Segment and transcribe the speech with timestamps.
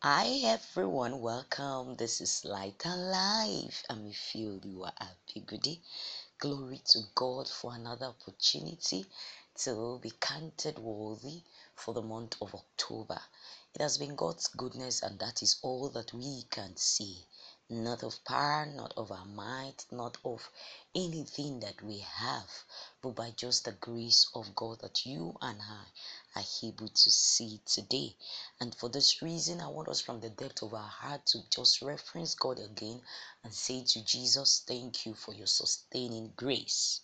[0.00, 1.96] Hi everyone, welcome.
[1.96, 3.82] This is Light and Life.
[3.90, 5.40] I'm feel you are happy.
[5.40, 5.80] Good day.
[6.38, 9.06] Glory to God for another opportunity
[9.56, 11.42] to be counted worthy
[11.74, 13.20] for the month of October.
[13.74, 17.26] It has been God's goodness, and that is all that we can see.
[17.70, 20.50] Not of power, not of our might, not of
[20.94, 22.64] anything that we have,
[23.02, 25.84] but by just the grace of God that you and I
[26.40, 28.16] are able to see today.
[28.60, 31.82] And for this reason, I want us from the depth of our heart to just
[31.82, 33.02] reference God again
[33.44, 37.00] and say to Jesus, Thank you for your sustaining grace.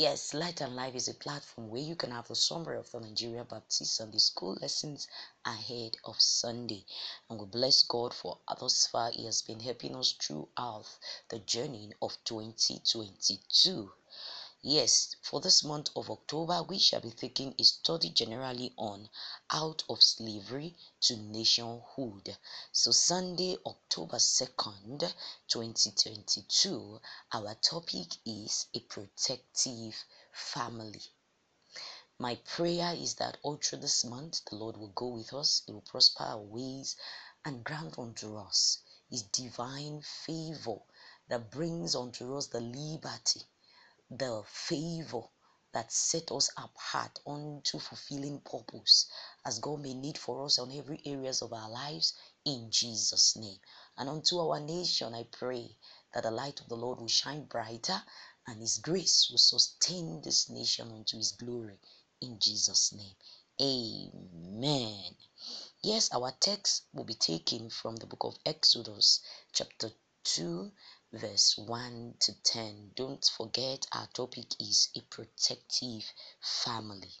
[0.00, 3.00] Yes, Light and Life is a platform where you can have the summary of the
[3.00, 5.06] Nigeria Baptist Sunday School lessons
[5.44, 6.86] ahead of Sunday.
[7.28, 10.86] And we bless God for thus far, He has been helping us throughout
[11.28, 13.92] the journey of 2022.
[14.62, 19.08] Yes, for this month of October, we shall be taking a study generally on
[19.48, 22.36] out of slavery to nationhood.
[22.70, 25.14] So, Sunday, October 2nd,
[25.48, 27.00] 2022,
[27.32, 31.04] our topic is a protective family.
[32.18, 35.72] My prayer is that all through this month, the Lord will go with us, He
[35.72, 36.96] will prosper our ways
[37.46, 40.82] and grant unto us His divine favor
[41.28, 43.46] that brings unto us the liberty
[44.10, 45.22] the favor
[45.72, 49.06] that set us apart unto fulfilling purpose
[49.46, 53.58] as God may need for us on every areas of our lives in Jesus name.
[53.96, 55.76] And unto our nation I pray
[56.12, 58.02] that the light of the Lord will shine brighter
[58.48, 61.78] and his grace will sustain this nation unto his glory
[62.20, 63.14] in Jesus name.
[63.62, 65.14] Amen.
[65.82, 69.20] Yes our text will be taken from the book of Exodus
[69.52, 69.90] chapter
[70.24, 70.72] 2
[71.12, 72.92] verse 1 to 10.
[72.94, 76.04] Don't forget our topic is a protective
[76.40, 77.12] family.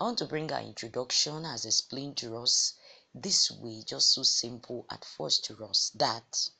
[0.00, 2.74] I want to bring our introduction as explained to us
[3.14, 6.50] this way, just so simple at first to us that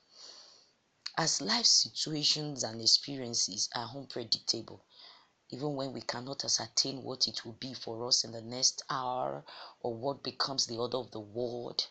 [1.16, 4.84] as life situations and experiences are unpredictable,
[5.48, 9.44] even when we cannot ascertain what it will be for us in the next hour
[9.80, 11.88] or what becomes the order of the world,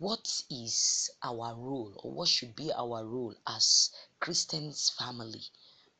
[0.00, 5.42] what is our role or what should be our role as Christians family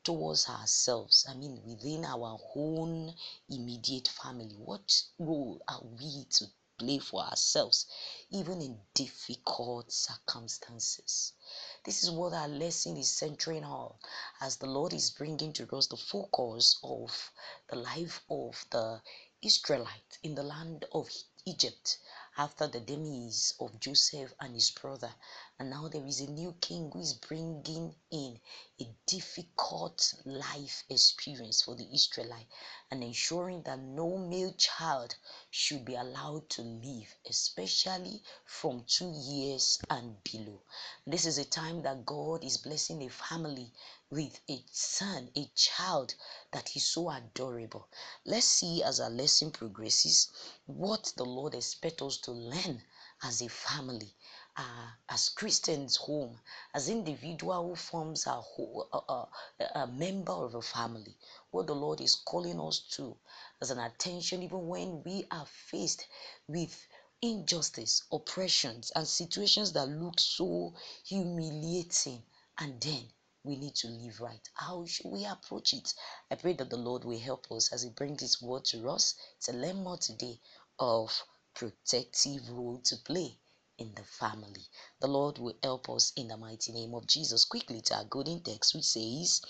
[0.05, 1.25] towards ourselves?
[1.27, 3.13] I mean, within our own
[3.49, 6.45] immediate family, what role are we to
[6.77, 7.87] play for ourselves,
[8.29, 11.33] even in difficult circumstances?
[11.83, 13.95] This is what our lesson is centering on
[14.39, 17.31] as the Lord is bringing to us the focus of
[17.69, 19.01] the life of the
[19.41, 21.09] Israelites in the land of
[21.45, 21.97] Egypt
[22.39, 25.11] after the demise of Joseph and his brother.
[25.61, 28.39] And now there is a new king who is bringing in
[28.79, 32.47] a difficult life experience for the Israelite
[32.89, 35.15] and ensuring that no male child
[35.51, 40.61] should be allowed to live, especially from two years and below.
[41.05, 43.73] This is a time that God is blessing a family
[44.09, 46.15] with a son, a child
[46.53, 47.89] that is so adorable.
[48.23, 50.29] Let's see as our lesson progresses
[50.67, 52.81] what the Lord expects us to learn
[53.23, 54.13] as a family,
[54.59, 56.37] uh, as Christians home,
[56.73, 58.41] as individual who forms a,
[58.91, 59.27] a,
[59.73, 61.15] a, member of a family.
[61.51, 63.15] What the Lord is calling us to
[63.61, 66.05] as an attention, even when we are faced
[66.45, 66.77] with
[67.21, 70.73] injustice, oppressions, and situations that look so
[71.05, 72.21] humiliating,
[72.57, 73.05] and then
[73.45, 74.49] we need to live right.
[74.55, 75.93] How should we approach it?
[76.29, 79.15] I pray that the Lord will help us as He brings His word to us
[79.43, 80.37] to learn more today
[80.77, 83.37] of protective role to play
[83.79, 84.67] in the family.
[84.99, 87.45] The Lord will help us in the mighty name of Jesus.
[87.45, 89.41] Quickly to our golden text, which says,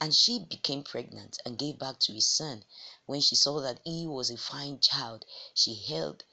[0.00, 2.64] And she became pregnant and gave back to his son.
[3.06, 5.24] When she saw that he was a fine child,
[5.54, 6.24] she held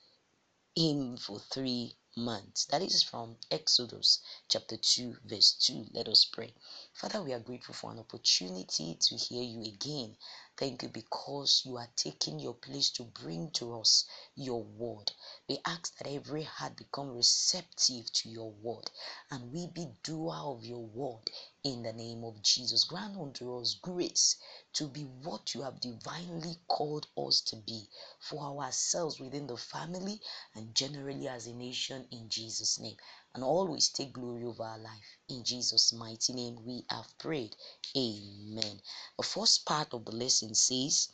[0.75, 2.65] him for three months.
[2.65, 5.87] That is from Exodus chapter 2, verse 2.
[5.91, 6.53] Let us pray.
[6.93, 10.15] Father, we are grateful for an opportunity to hear you again.
[10.61, 14.05] Thank you because you are taking your place to bring to us
[14.35, 15.11] your word.
[15.49, 18.91] We ask that every heart become receptive to your word
[19.31, 21.31] and we be doer of your word
[21.63, 22.85] in the name of Jesus.
[22.85, 24.37] Grant unto us grace
[24.73, 27.87] to be what you have divinely called us to be
[28.19, 30.19] for ourselves within the family
[30.55, 32.97] and generally as a nation in Jesus' name.
[33.35, 35.17] And always take glory over our life.
[35.29, 37.55] In Jesus' mighty name, we have prayed.
[37.95, 38.81] Amen.
[39.17, 41.09] The first part of the lesson says,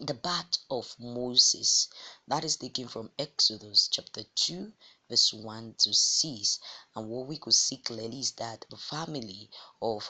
[0.00, 1.88] the birth of Moses.
[2.26, 4.72] That is taken from Exodus chapter 2,
[5.12, 6.58] verse 1 to 6.
[6.96, 9.50] And what we could see clearly is that the family
[9.82, 10.08] of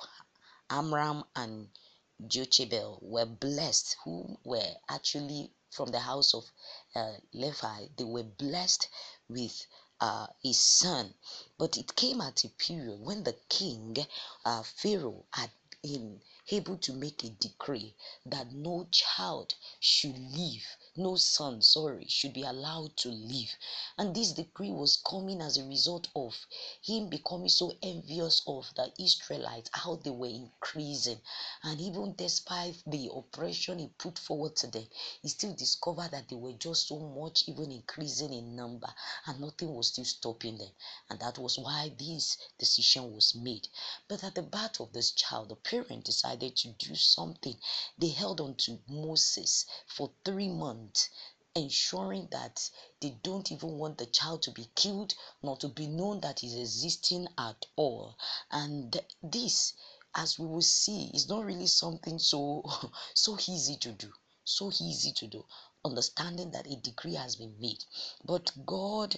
[0.70, 1.68] Amram and
[2.24, 6.44] Jochebed were blessed, who were actually from the house of
[6.94, 8.88] uh, Levi, they were blessed
[9.28, 9.66] with
[10.00, 11.12] uh, his son.
[11.58, 13.96] But it came at a period when the king,
[14.44, 15.50] uh, Pharaoh, had
[15.82, 17.96] been able to make a decree
[18.26, 23.48] that no child should live no son, sorry, should be allowed to live.
[23.96, 26.46] And this decree was coming as a result of
[26.82, 31.18] him becoming so envious of the Israelites, how they were increasing.
[31.62, 34.86] And even despite the oppression he put forward to them,
[35.22, 38.92] he still discovered that they were just so much, even increasing in number,
[39.26, 40.70] and nothing was still stopping them.
[41.08, 43.66] And that was why this decision was made.
[44.08, 47.56] But at the birth of this child, the parent decided to do something.
[47.96, 50.81] They held on to Moses for three months
[51.54, 52.70] ensuring that
[53.00, 56.54] they don't even want the child to be killed nor to be known that he's
[56.54, 58.16] existing at all.
[58.50, 59.74] And this
[60.14, 62.62] as we will see is not really something so
[63.14, 64.12] so easy to do
[64.44, 65.44] so easy to do
[65.84, 67.84] understanding that a decree has been made.
[68.24, 69.16] But god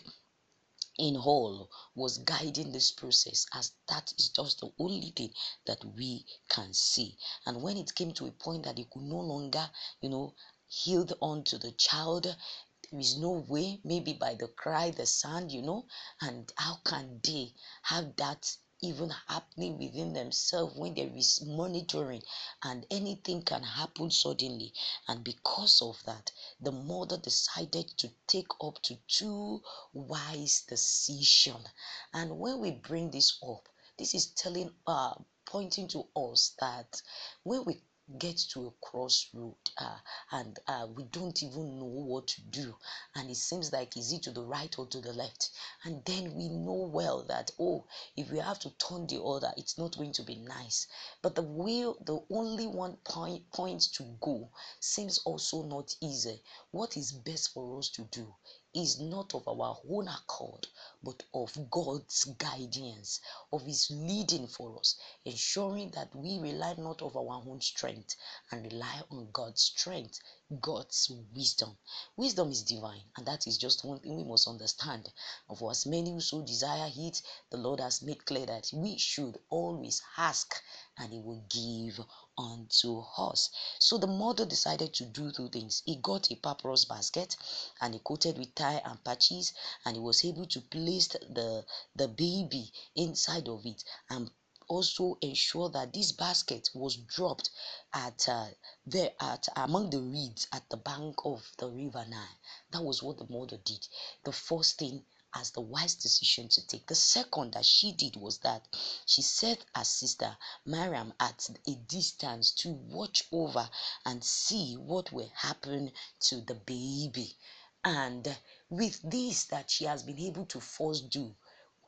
[0.96, 5.34] in all was guiding this process as that is just the only thing
[5.66, 7.18] that we can see.
[7.46, 9.68] And when it came to a point that he could no longer
[10.00, 10.34] you know
[10.82, 12.24] healed onto the child.
[12.24, 15.86] There is no way maybe by the cry the sound you know
[16.20, 22.22] and how can they have that even happening within themselves when there is monitoring
[22.64, 24.74] and anything can happen suddenly?
[25.06, 29.62] And because of that the mother decided to take up to two
[29.92, 31.64] wise decision.
[32.12, 35.14] And when we bring this up this is telling uh
[35.46, 37.00] pointing to us that
[37.44, 37.80] when we
[38.18, 39.96] get to a crossroad uh,
[40.30, 42.76] and uh, we don't even know what to do.
[43.14, 45.50] And it seems like is it to the right or to the left?
[45.84, 47.86] And then we know well that oh
[48.16, 50.86] if we have to turn the other it's not going to be nice.
[51.22, 54.50] But the will the only one point point to go
[54.80, 56.42] seems also not easy.
[56.72, 58.34] What is best for us to do
[58.74, 60.66] is not of our own accord,
[61.02, 63.20] but of God's guidance,
[63.52, 68.16] of His leading for us, ensuring that we rely not of our own strength
[68.50, 70.18] and rely on God's strength,
[70.60, 71.76] God's wisdom.
[72.16, 75.10] Wisdom is divine, and that is just one thing we must understand.
[75.56, 79.38] For as many who so desire it, the Lord has made clear that we should
[79.50, 80.54] always ask,
[80.98, 82.00] and He will give
[82.36, 83.50] unto us.
[83.78, 85.82] So the mother decided to do two things.
[85.84, 87.36] He got a papyrus basket
[87.80, 89.52] and he coated with tie and patches,
[89.84, 91.64] and he was able to place the
[91.94, 94.30] the baby inside of it and
[94.68, 97.50] also ensure that this basket was dropped
[97.92, 98.46] at uh,
[98.86, 102.38] there at among the reeds at the bank of the river Nile.
[102.70, 103.86] That was what the mother did.
[104.24, 105.04] The first thing
[105.34, 106.86] as the wise decision to take.
[106.86, 108.66] The second that she did was that
[109.04, 113.68] she set her sister Miriam at a distance to watch over
[114.04, 117.36] and see what will happen to the baby.
[117.84, 118.36] And
[118.70, 121.34] with this, that she has been able to first do,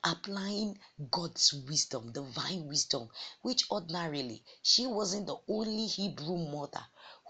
[0.04, 0.78] applying
[1.10, 3.08] God's wisdom, divine wisdom,
[3.42, 6.84] which ordinarily she wasn't the only Hebrew mother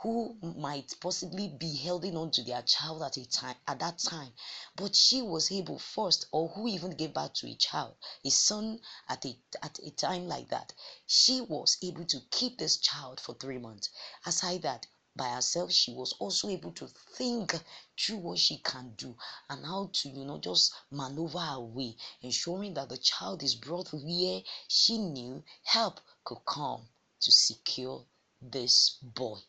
[0.06, 4.32] who might possibly be holding on to their child at a time at that time.
[4.76, 8.80] But she was able first or who even gave birth to a child a son
[9.08, 10.72] at a at a time like that.
[11.08, 13.88] She was able to keep this child for three months.
[14.24, 14.86] Aside that
[15.16, 16.86] by herself she was also able to
[17.16, 17.60] think
[17.98, 19.16] through what she can do
[19.50, 23.92] and how to you know just maneuver her way ensuring that the child is brought
[23.92, 26.86] where she knew help could come
[27.20, 28.06] to secure
[28.40, 29.40] this boy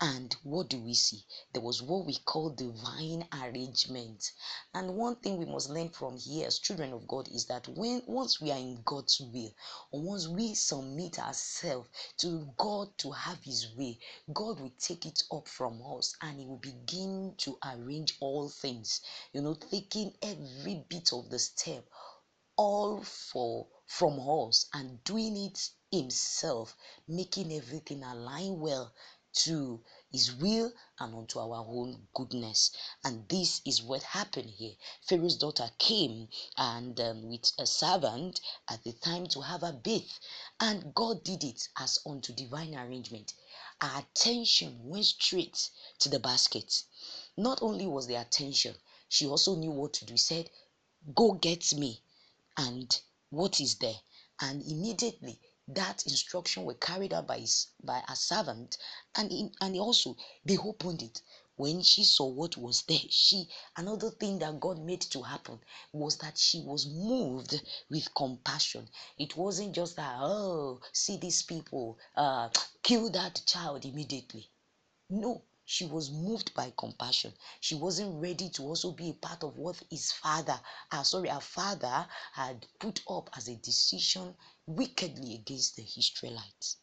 [0.00, 1.24] and what do we see?
[1.54, 4.30] There was what we call divine arrangement.
[4.74, 8.02] And one thing we must learn from here as children of God is that when
[8.06, 9.54] once we are in God's will,
[9.90, 11.88] once we submit ourselves
[12.18, 13.98] to God to have His way,
[14.34, 19.00] God will take it up from us and He will begin to arrange all things.
[19.32, 21.88] You know, taking every bit of the step
[22.58, 26.74] all for from us and doing it himself
[27.06, 28.92] making everything align well
[29.36, 32.70] to his will and unto our own goodness.
[33.04, 34.74] And this is what happened here.
[35.02, 40.18] Pharaoh's daughter came and um, with a servant at the time to have a bath,
[40.58, 43.34] and God did it as unto divine arrangement.
[43.80, 46.82] Our attention went straight to the basket.
[47.36, 48.74] Not only was the attention,
[49.08, 50.14] she also knew what to do.
[50.14, 50.50] He said,
[51.14, 52.00] Go get me
[52.56, 52.98] and
[53.30, 54.00] what is there
[54.40, 58.78] and immediately that instruction were carried out by his by a servant
[59.16, 61.20] and and also they opened it.
[61.56, 65.58] When she saw what was there she another thing that god made to happen
[65.92, 68.88] was that she was moved with compassion.
[69.18, 72.50] It wasn't just that oh see these people uh
[72.82, 74.50] kill that child immediately.
[75.10, 77.32] No she was moved by compassion.
[77.60, 80.60] She wasn't ready to also be a part of what his father,
[80.92, 86.76] uh, sorry, her father had put up as a decision wickedly against the Israelites.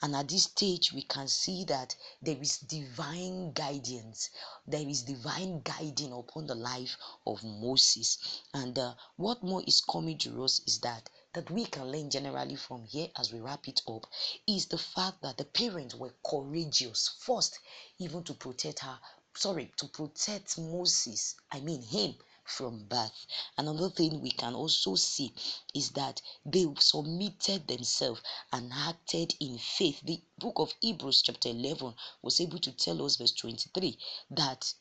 [0.00, 4.30] And at this stage, we can see that there is divine guidance.
[4.66, 8.18] There is divine guiding upon the life of Moses.
[8.54, 12.56] And uh, what more is coming to us is that that we can learn generally
[12.56, 14.06] from here as we wrap it up
[14.46, 17.58] is the fact that the parents were courageous first,
[17.98, 18.98] even to protect her.
[19.34, 21.34] Sorry, to protect Moses.
[21.52, 22.14] I mean him
[22.46, 23.26] from birth.
[23.58, 25.34] Another thing we can also see
[25.74, 28.22] is that they submitted themselves
[28.52, 30.00] and acted in faith.
[30.04, 33.98] The book of Hebrews, chapter 11, was able to tell us, verse 23,
[34.30, 34.72] that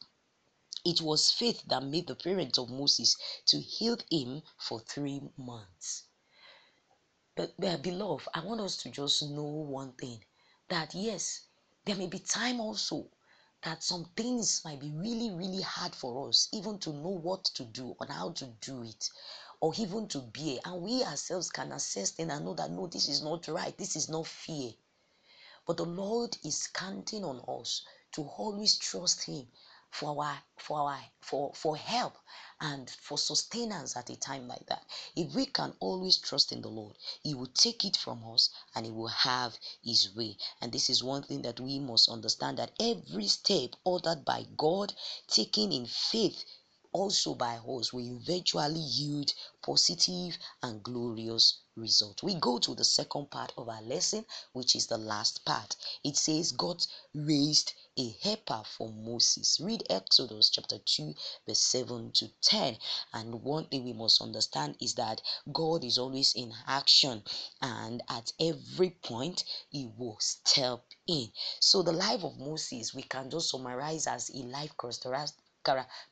[0.86, 3.18] it was faith that made the parents of Moses
[3.48, 6.04] to heal him for three months.
[7.36, 10.24] But, beloved, I want us to just know one thing
[10.70, 11.42] that yes,
[11.84, 13.10] there may be time also
[13.66, 17.66] that some things might be really, really hard for us, even to know what to
[17.66, 19.10] do or how to do it,
[19.60, 20.60] or even to bear.
[20.66, 23.96] And we ourselves can assess them and know that no, this is not right, this
[23.96, 24.72] is not fear.
[25.66, 29.48] But the Lord is counting on us to always trust Him
[29.98, 32.18] for our for our for for help
[32.60, 34.86] and for sustenance at a time like that.
[35.16, 38.86] If we can always trust in the lord he will take it from us and
[38.86, 40.36] he will have his way.
[40.60, 44.94] And this is one thing that we must understand that every step ordered by god
[45.30, 46.44] taken in faith
[46.92, 52.24] also by us will eventually yield positive and glorious result.
[52.24, 55.76] We go to the second part of our lesson, which is the last part.
[56.04, 59.60] It says God raised a helper for Moses.
[59.60, 61.14] Read Exodus chapter 2,
[61.48, 62.78] verse 7 to 10.
[63.14, 67.24] And one thing we must understand is that God is always in action,
[67.62, 71.32] and at every point, He will step in.
[71.60, 74.76] So, the life of Moses, we can just summarize as a life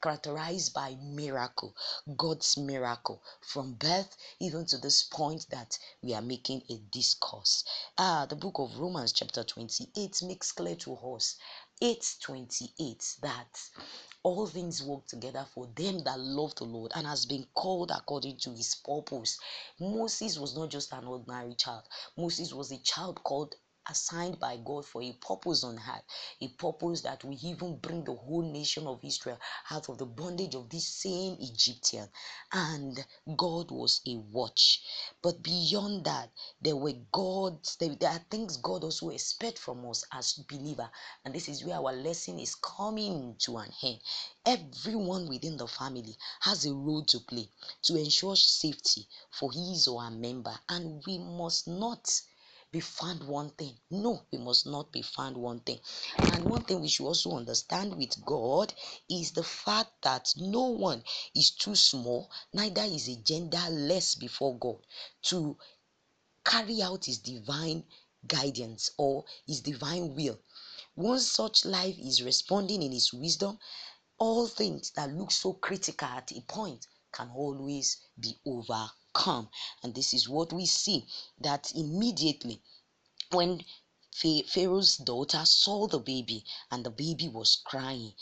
[0.01, 1.75] characterized by miracle,
[2.17, 7.63] God's miracle, from birth even to this point that we are making a discourse.
[7.97, 11.37] Ah, the book of Romans, chapter 28, makes clear to us
[11.81, 13.69] 828 that
[14.23, 18.37] all things work together for them that love the Lord and has been called according
[18.37, 19.37] to his purpose.
[19.79, 21.83] Moses was not just an ordinary child,
[22.15, 23.55] Moses was a child called
[23.89, 26.03] assigned by God for a purpose on earth,
[26.41, 29.39] a purpose that will even bring the whole nation of Israel
[29.71, 32.07] out of the bondage of this same Egyptian.
[32.51, 33.03] And
[33.35, 34.81] God was a watch.
[35.21, 36.29] But beyond that,
[36.61, 40.89] there were gods, there, there are things God also expects from us as believer.
[41.25, 43.99] And this is where our lesson is coming to an end.
[44.45, 47.49] Everyone within the family has a role to play
[47.83, 52.09] to ensure safety for his or her member, and we must not
[52.73, 53.77] be found wanting.
[53.91, 55.79] No, we must not be found wanting.
[56.17, 58.73] And one thing we should also understand with God
[59.07, 61.03] is the fact that no one
[61.35, 64.79] is too small, neither is a gender less before God
[65.25, 65.55] to
[66.43, 67.83] carry out his divine
[68.25, 70.39] guidance or his divine will.
[70.95, 73.59] Once such life is responding in his wisdom,
[74.17, 78.89] all things that look so critical at a point can always be overcome.
[79.83, 81.05] And this is what we see
[81.39, 82.61] that immediately
[83.31, 83.63] when
[84.15, 88.13] Pharaoh's daughter saw the baby and the baby was crying.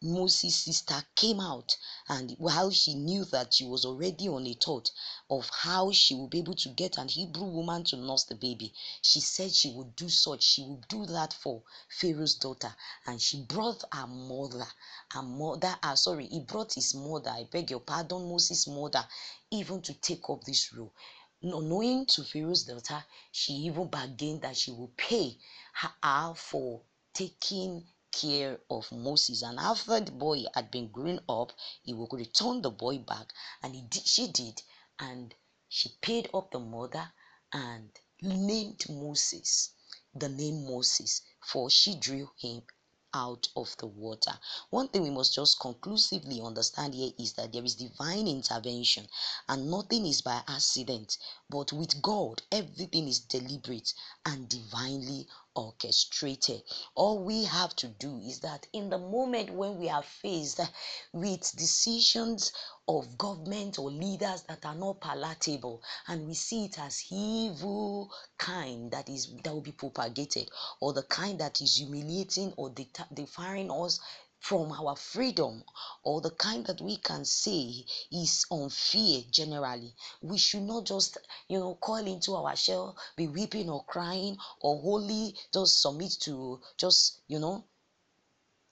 [0.00, 1.76] Moses' sister came out,
[2.08, 4.90] and while she knew that she was already on a thought
[5.28, 8.72] of how she would be able to get an Hebrew woman to nurse the baby,
[9.02, 12.74] she said she would do such, she would do that for Pharaoh's daughter,
[13.06, 14.66] and she brought her mother,
[15.10, 19.06] her mother, uh, sorry, he brought his mother, I beg your pardon, Moses' mother,
[19.50, 20.92] even to take up this role
[21.42, 25.38] knowing to Pharaoh's daughter, she even bargained that she will pay
[25.72, 29.42] her for taking care of Moses.
[29.42, 31.52] And after the boy had been grown up,
[31.82, 34.62] he would return the boy back, and he did, she did,
[34.98, 35.34] and
[35.68, 37.12] she paid up the mother
[37.52, 37.90] and
[38.20, 39.70] named Moses
[40.14, 42.62] the name Moses, for she drew him
[43.14, 44.38] out of the water.
[44.70, 49.06] One thing we must just conclusively understand here is that there is divine intervention
[49.48, 53.92] and nothing is by accident, but with God, everything is deliberate
[54.26, 55.26] and divinely
[55.58, 56.62] orchestrated.
[56.94, 60.60] All we have to do is that in the moment when we are faced
[61.12, 62.52] with decisions
[62.86, 68.90] of government or leaders that are not palatable and we see it as evil kind
[68.92, 70.48] that is that will be propagated
[70.80, 72.72] or the kind that is humiliating or
[73.12, 74.00] defiring us
[74.40, 75.64] from our freedom.
[76.02, 79.94] Or the kind that we can say is on fear generally.
[80.22, 81.18] We should not just,
[81.48, 86.60] you know, coil into our shell, be weeping or crying, or wholly just submit to
[86.76, 87.64] just, you know,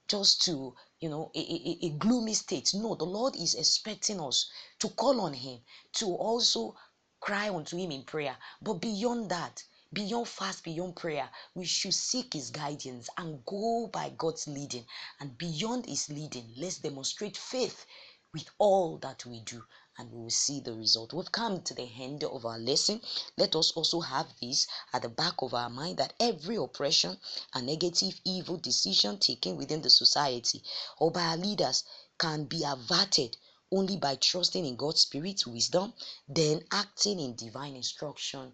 [0.09, 2.73] just to you know a, a, a, gloomy state.
[2.75, 5.61] No the lord is expecting us to call on him
[5.95, 6.77] to also
[7.21, 8.37] cry unto him in prayer.
[8.63, 14.11] But beyond that beyond fast beyond prayer we should seek his guidance and go by
[14.11, 14.85] god's leading
[15.21, 17.87] and beyond his leading let's demonstrate faith
[18.33, 19.63] with all that we do
[19.99, 21.15] and we will see the result.
[21.15, 23.01] We've come to the end of our lesson.
[23.39, 27.19] Let us also have this at the back of our mind that every oppression
[27.55, 30.63] and negative evil decision taken within the society
[30.99, 31.85] or by our leaders
[32.19, 33.37] can be averted
[33.73, 35.95] only by trusting in God's spirit wisdom,
[36.29, 38.53] then acting in divine instruction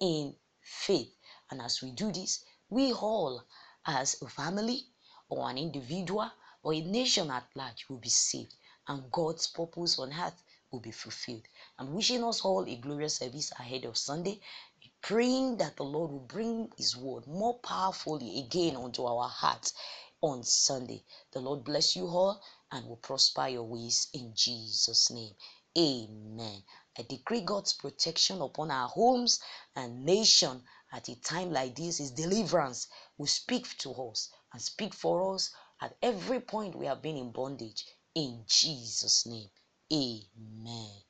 [0.00, 1.14] in faith.
[1.50, 3.44] And as we do this, we all,
[3.86, 4.86] as a family
[5.28, 6.30] or an individual
[6.62, 8.54] or a nation at large, will be saved
[8.88, 11.46] and God's purpose on earth will be fulfilled.
[11.78, 14.40] I'm wishing us all a glorious service ahead of Sunday,
[15.00, 19.72] praying that the Lord will bring His word more powerfully again onto our hearts
[20.20, 21.04] on Sunday.
[21.32, 25.34] The Lord bless you all and will prosper your ways in Jesus' name.
[25.76, 26.62] Amen.
[26.98, 29.40] I decree God's protection upon our homes
[29.76, 31.98] and nation at a time like this.
[31.98, 37.02] His deliverance will speak to us and speak for us at every point we have
[37.02, 39.50] been in bondage in Jesus' name.
[39.92, 41.03] Amen.